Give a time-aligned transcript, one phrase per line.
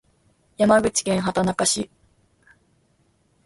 [0.57, 1.91] 山口県畑中市